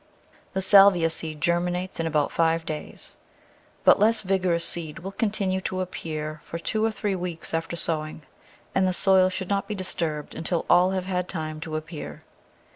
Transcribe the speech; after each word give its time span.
The 0.53 0.63
Salvia 0.63 1.11
seed 1.11 1.41
germinates 1.41 1.99
in 1.99 2.07
about 2.07 2.31
five 2.31 2.65
days. 2.65 3.17
But 3.83 3.99
less 3.99 4.21
vigorous 4.21 4.65
seed 4.65 4.97
will 4.97 5.11
continue 5.11 5.61
to 5.61 5.79
appear 5.79 6.41
for 6.43 6.57
two 6.57 6.83
or 6.83 6.89
three 6.89 7.13
weeks 7.13 7.53
after 7.53 7.75
sowing, 7.75 8.23
and 8.73 8.87
the 8.87 8.93
soil 8.93 9.29
should 9.29 9.49
not 9.49 9.67
be 9.67 9.75
disturbed 9.75 10.33
until 10.33 10.65
all 10.71 10.89
have 10.89 11.05
had 11.05 11.29
time 11.29 11.59
to 11.59 11.75
appear. 11.75 12.23